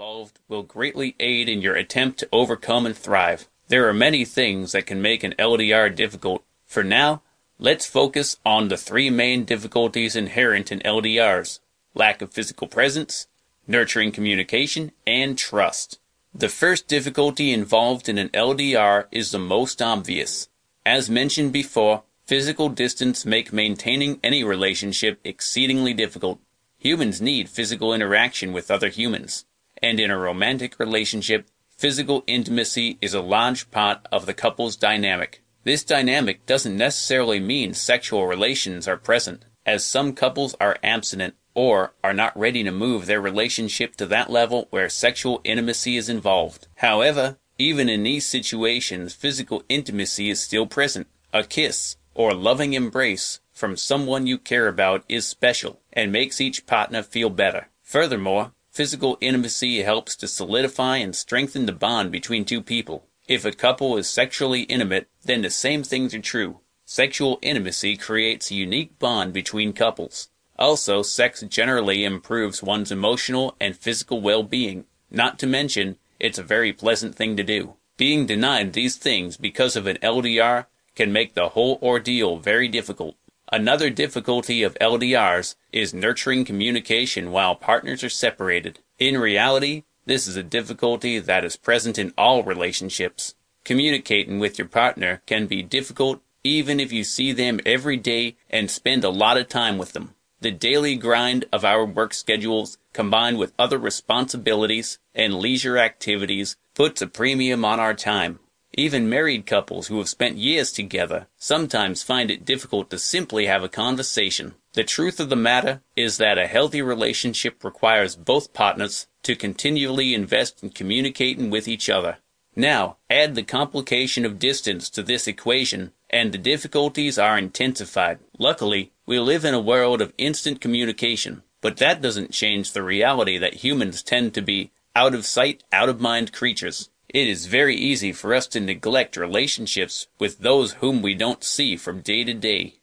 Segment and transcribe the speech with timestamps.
[0.00, 3.46] involved will greatly aid in your attempt to overcome and thrive.
[3.68, 6.42] There are many things that can make an LDR difficult.
[6.64, 7.20] For now,
[7.58, 11.60] let's focus on the three main difficulties inherent in LDRs
[11.94, 13.26] lack of physical presence,
[13.68, 15.98] nurturing communication, and trust.
[16.34, 20.48] The first difficulty involved in an LDR is the most obvious.
[20.86, 26.40] As mentioned before, physical distance make maintaining any relationship exceedingly difficult.
[26.78, 29.44] Humans need physical interaction with other humans,
[29.82, 35.42] and in a romantic relationship, physical intimacy is a large part of the couple's dynamic.
[35.64, 41.92] This dynamic doesn't necessarily mean sexual relations are present, as some couples are abstinent or
[42.02, 46.68] are not ready to move their relationship to that level where sexual intimacy is involved.
[46.76, 51.08] However, even in these situations, physical intimacy is still present.
[51.32, 56.66] A kiss or loving embrace from someone you care about is special and makes each
[56.66, 57.68] partner feel better.
[57.82, 63.06] Furthermore, physical intimacy helps to solidify and strengthen the bond between two people.
[63.28, 66.60] If a couple is sexually intimate, then the same things are true.
[66.84, 70.28] Sexual intimacy creates a unique bond between couples.
[70.58, 74.84] Also, sex generally improves one's emotional and physical well-being.
[75.10, 77.74] Not to mention, it's a very pleasant thing to do.
[77.96, 83.16] Being denied these things because of an LDR can make the whole ordeal very difficult.
[83.52, 88.78] Another difficulty of LDRs is nurturing communication while partners are separated.
[89.00, 93.34] In reality, this is a difficulty that is present in all relationships.
[93.64, 98.70] Communicating with your partner can be difficult even if you see them every day and
[98.70, 100.14] spend a lot of time with them.
[100.40, 107.02] The daily grind of our work schedules, combined with other responsibilities and leisure activities, puts
[107.02, 108.38] a premium on our time.
[108.74, 113.64] Even married couples who have spent years together sometimes find it difficult to simply have
[113.64, 114.54] a conversation.
[114.74, 120.14] The truth of the matter is that a healthy relationship requires both partners to continually
[120.14, 122.18] invest in communicating with each other.
[122.54, 128.20] Now, add the complication of distance to this equation, and the difficulties are intensified.
[128.38, 133.38] Luckily, we live in a world of instant communication, but that doesn't change the reality
[133.38, 136.90] that humans tend to be out of sight, out of mind creatures.
[137.12, 141.76] It is very easy for us to neglect relationships with those whom we don't see
[141.76, 142.76] from day to day.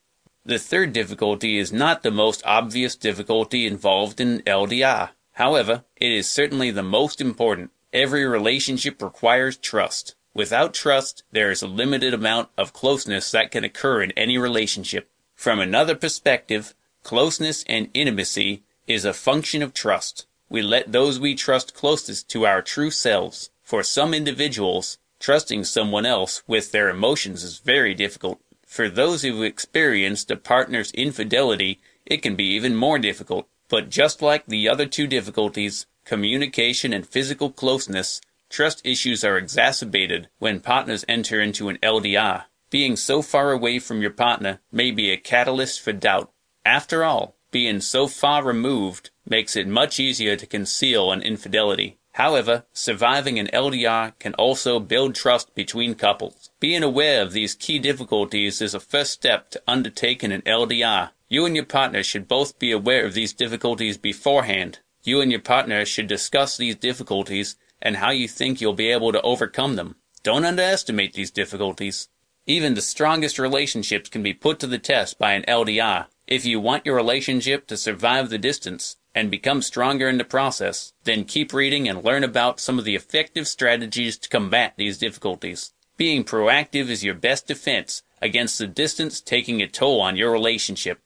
[0.46, 5.12] The third difficulty is not the most obvious difficulty involved in LDR.
[5.34, 7.72] However, it is certainly the most important.
[7.94, 10.16] Every relationship requires trust.
[10.34, 15.10] Without trust, there is a limited amount of closeness that can occur in any relationship.
[15.36, 20.28] From another perspective, closeness and intimacy is a function of trust.
[20.50, 23.52] We let those we trust closest to our true selves.
[23.68, 28.40] For some individuals, trusting someone else with their emotions is very difficult.
[28.66, 33.46] For those who've experienced a partner's infidelity, it can be even more difficult.
[33.68, 40.30] But just like the other two difficulties, communication and physical closeness, trust issues are exacerbated
[40.40, 42.46] when partners enter into an LDR.
[42.70, 46.32] Being so far away from your partner may be a catalyst for doubt.
[46.64, 51.98] After all, being so far removed makes it much easier to conceal an infidelity.
[52.18, 56.50] However, surviving an LDR can also build trust between couples.
[56.60, 61.12] Being aware of these key difficulties is a first step to undertaking an LDR.
[61.30, 64.80] You and your partner should both be aware of these difficulties beforehand.
[65.04, 69.12] You and your partner should discuss these difficulties and how you think you'll be able
[69.12, 69.98] to overcome them.
[70.24, 72.10] Don't underestimate these difficulties.
[72.48, 76.08] Even the strongest relationships can be put to the test by an LDR.
[76.28, 80.92] If you want your relationship to survive the distance and become stronger in the process,
[81.06, 85.74] then keep reading and learn about some of the effective strategies to combat these difficulties.
[85.96, 91.00] Being proactive is your best defense against the distance taking a toll on your relationship.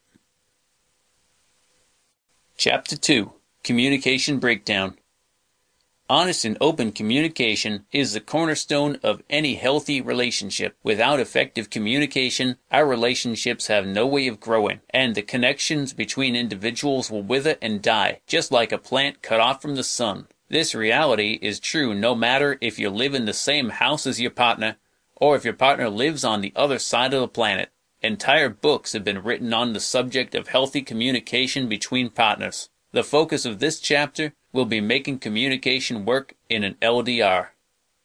[2.58, 3.32] Chapter 2
[3.64, 4.98] Communication Breakdown
[6.12, 10.76] Honest and open communication is the cornerstone of any healthy relationship.
[10.84, 17.10] Without effective communication, our relationships have no way of growing, and the connections between individuals
[17.10, 20.28] will wither and die, just like a plant cut off from the sun.
[20.50, 24.32] This reality is true no matter if you live in the same house as your
[24.32, 24.76] partner,
[25.16, 27.70] or if your partner lives on the other side of the planet.
[28.02, 32.70] Entire books have been written on the subject of healthy communication between partners.
[32.92, 37.50] The focus of this chapter will be making communication work in an LDR.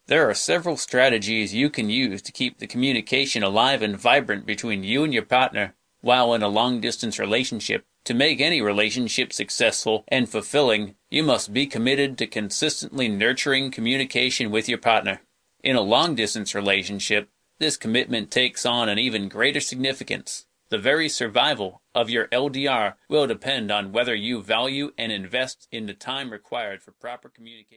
[0.07, 4.85] There are several strategies you can use to keep the communication alive and vibrant between
[4.85, 7.85] you and your partner while in a long distance relationship.
[8.05, 14.53] To make any relationship successful and fulfilling, you must be committed to consistently nurturing communication
[14.53, 15.23] with your partner.
[15.65, 17.29] In a long distance relationship,
[17.59, 20.47] this commitment takes on an even greater significance.
[20.69, 25.87] The very survival of your LDR will depend on whether you value and invest in
[25.87, 27.75] the time required for proper communication.